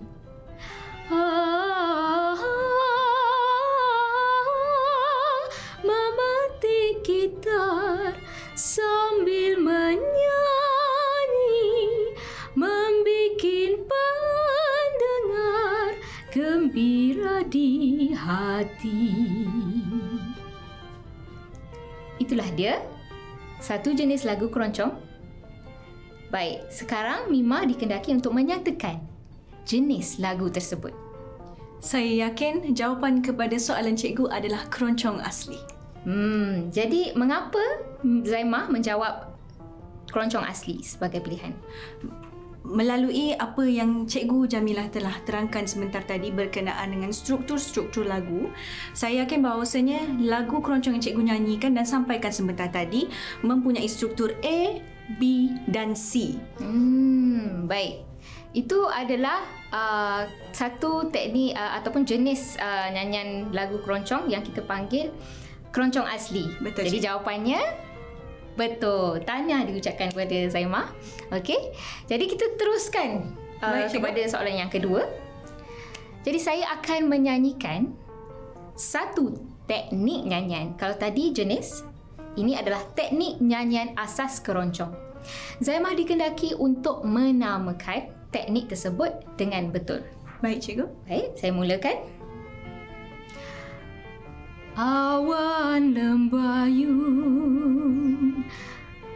Ah, 1.10 2.85
gitar 7.06 8.18
sambil 8.58 9.62
menyanyi 9.62 10.02
membikin 12.58 13.78
pendengar 13.86 15.14
gembira 16.34 17.46
di 17.46 18.10
hati. 18.10 19.14
Itulah 22.18 22.50
dia 22.58 22.82
satu 23.62 23.94
jenis 23.94 24.26
lagu 24.26 24.50
keroncong. 24.50 24.98
Baik, 26.34 26.66
sekarang 26.74 27.30
Mima 27.30 27.62
dikendaki 27.62 28.10
untuk 28.10 28.34
menyatakan 28.34 28.98
jenis 29.62 30.18
lagu 30.18 30.50
tersebut? 30.50 30.90
Saya 31.78 32.26
yakin 32.26 32.74
jawapan 32.74 33.22
kepada 33.22 33.54
soalan 33.62 33.94
cikgu 33.94 34.26
adalah 34.26 34.66
keroncong 34.66 35.22
asli. 35.22 35.75
Hmm, 36.06 36.70
jadi 36.70 37.18
mengapa 37.18 37.58
Zaimah 38.06 38.70
menjawab 38.70 39.26
keroncong 40.06 40.46
asli 40.46 40.78
sebagai 40.86 41.18
pilihan? 41.18 41.50
Melalui 42.66 43.34
apa 43.34 43.62
yang 43.66 44.06
Cikgu 44.06 44.50
Jamilah 44.50 44.90
telah 44.90 45.14
terangkan 45.22 45.66
sebentar 45.66 46.02
tadi 46.02 46.34
berkenaan 46.34 46.94
dengan 46.94 47.10
struktur-struktur 47.14 48.06
lagu, 48.06 48.50
saya 48.90 49.26
yakin 49.26 49.42
bahawasanya 49.42 50.22
lagu 50.22 50.62
keroncong 50.62 50.98
yang 50.98 51.02
Cikgu 51.02 51.22
nyanyikan 51.26 51.74
dan 51.74 51.86
sampaikan 51.86 52.30
sebentar 52.30 52.70
tadi 52.70 53.10
mempunyai 53.42 53.86
struktur 53.86 54.34
A, 54.46 54.78
B 55.18 55.50
dan 55.70 55.94
C. 55.98 56.38
Hmm, 56.62 57.66
baik. 57.66 58.06
Itu 58.54 58.86
adalah 58.90 59.46
uh, 59.70 60.22
satu 60.50 61.10
teknik 61.10 61.54
uh, 61.54 61.78
ataupun 61.82 62.02
jenis 62.02 62.58
uh, 62.58 62.90
nyanyian 62.90 63.50
lagu 63.54 63.78
keroncong 63.82 64.26
yang 64.26 64.42
kita 64.42 64.62
panggil 64.62 65.10
keroncong 65.76 66.08
asli. 66.08 66.48
Betul. 66.64 66.88
Jadi 66.88 67.04
jawapannya 67.04 67.60
betul. 68.56 69.20
Tanya 69.28 69.60
diucapkan 69.68 70.08
kepada 70.08 70.48
Zaimah. 70.48 70.88
Okey. 71.36 71.76
Jadi 72.08 72.24
kita 72.24 72.56
teruskan 72.56 73.36
uh, 73.60 73.84
Baik, 73.84 74.00
kepada 74.00 74.20
soalan 74.24 74.56
yang 74.64 74.72
kedua. 74.72 75.04
Jadi 76.24 76.40
saya 76.40 76.64
akan 76.80 77.12
menyanyikan 77.12 77.92
satu 78.72 79.36
teknik 79.68 80.24
nyanyian. 80.24 80.72
Kalau 80.80 80.96
tadi 80.96 81.36
jenis, 81.36 81.84
ini 82.40 82.56
adalah 82.56 82.80
teknik 82.96 83.36
nyanyian 83.44 83.92
asas 84.00 84.40
keroncong. 84.40 84.96
Zaimah 85.60 85.92
dikendaki 85.92 86.56
untuk 86.56 87.04
menamakan 87.04 88.10
teknik 88.32 88.72
tersebut 88.72 89.12
dengan 89.36 89.68
betul. 89.68 90.02
Baik, 90.40 90.64
cikgu. 90.64 90.86
Baik, 91.08 91.28
saya 91.36 91.52
mulakan. 91.52 92.15
Awan 94.76 95.96
lembayung 95.96 97.00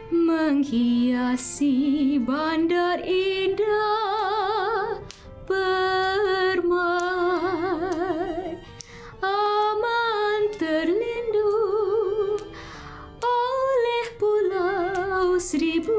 menghiasi 0.09 1.77
bandar 2.17 2.97
indah 3.05 4.97
permai 5.45 6.65
aman 9.21 10.49
terlindung 10.57 12.41
oleh 13.21 14.05
pulau 14.17 15.37
seribu 15.37 15.93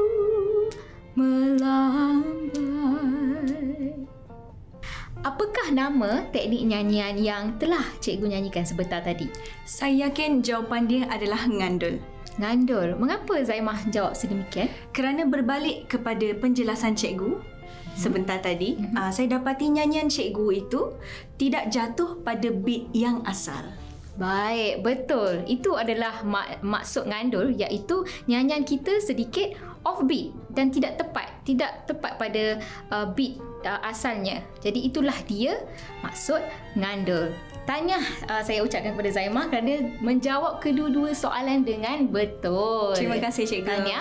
Apakah 5.63 5.79
nama 5.79 6.27
teknik 6.35 6.67
nyanyian 6.67 7.15
yang 7.15 7.55
telah 7.55 7.87
cikgu 8.03 8.35
nyanyikan 8.35 8.67
sebentar 8.67 8.99
tadi? 8.99 9.31
Saya 9.63 10.11
yakin 10.11 10.43
jawapan 10.43 10.91
dia 10.91 11.07
adalah 11.07 11.47
ngandul. 11.47 12.03
Ngandul. 12.35 12.99
Mengapa 12.99 13.39
Zaimah 13.47 13.79
jawab 13.87 14.11
sedemikian? 14.11 14.67
Kerana 14.91 15.23
berbalik 15.23 15.87
kepada 15.87 16.35
penjelasan 16.35 16.99
cikgu, 16.99 17.39
sebentar 17.95 18.43
tadi, 18.43 18.75
mm-hmm. 18.75 18.99
uh, 18.99 19.07
saya 19.15 19.39
dapati 19.39 19.71
nyanyian 19.71 20.11
cikgu 20.11 20.67
itu 20.67 20.99
tidak 21.39 21.71
jatuh 21.71 22.19
pada 22.19 22.51
beat 22.51 22.91
yang 22.91 23.23
asal. 23.23 23.63
Baik, 24.19 24.83
betul. 24.83 25.47
Itu 25.47 25.79
adalah 25.79 26.27
mak- 26.27 26.59
maksud 26.59 27.07
ngandul 27.07 27.55
iaitu 27.55 28.03
nyanyian 28.27 28.67
kita 28.67 28.99
sedikit 28.99 29.55
off 29.87 30.03
beat 30.03 30.42
dan 30.53 30.69
tidak 30.69 31.01
tepat, 31.01 31.27
tidak 31.43 31.85
tepat 31.89 32.15
pada 32.21 32.61
uh, 32.93 33.09
beat 33.11 33.41
uh, 33.65 33.81
asalnya. 33.83 34.45
Jadi 34.61 34.87
itulah 34.87 35.15
dia 35.25 35.57
maksud 36.05 36.39
ngandul. 36.77 37.33
Tanya 37.63 37.99
uh, 38.27 38.43
saya 38.43 38.59
ucapkan 38.61 38.91
kepada 38.91 39.11
Zaimah 39.11 39.47
kerana 39.47 39.97
menjawab 40.03 40.59
kedua-dua 40.59 41.15
soalan 41.15 41.63
dengan 41.63 42.07
betul. 42.11 42.91
Terima 42.93 43.17
kasih 43.19 43.47
cikgu. 43.47 43.67
Tanya. 43.67 43.99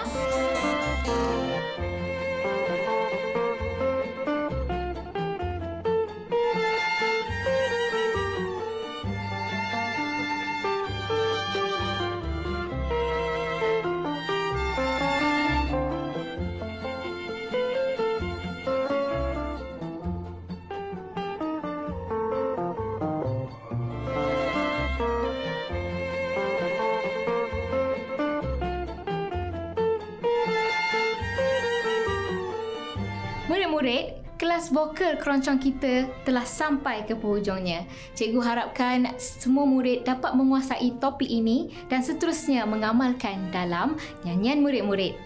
Kelas 34.63 34.79
vokal 34.79 35.19
keroncong 35.19 35.59
kita 35.59 36.07
telah 36.23 36.47
sampai 36.47 37.03
ke 37.03 37.19
penghujungnya. 37.19 37.83
Cikgu 38.15 38.39
harapkan 38.39 39.11
semua 39.19 39.67
murid 39.67 40.07
dapat 40.07 40.39
menguasai 40.39 41.03
topik 41.03 41.27
ini 41.27 41.75
dan 41.91 41.99
seterusnya 41.99 42.63
mengamalkan 42.63 43.51
dalam 43.51 43.99
nyanyian 44.23 44.63
murid-murid. 44.63 45.19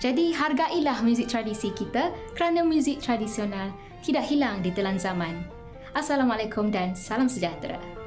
Jadi 0.00 0.32
hargailah 0.32 0.96
muzik 1.04 1.28
tradisi 1.28 1.76
kita 1.76 2.08
kerana 2.32 2.64
muzik 2.64 3.04
tradisional 3.04 3.68
tidak 4.00 4.24
hilang 4.24 4.64
di 4.64 4.72
telan 4.72 4.96
zaman. 4.96 5.44
Assalamualaikum 5.92 6.72
dan 6.72 6.96
salam 6.96 7.28
sejahtera. 7.28 7.99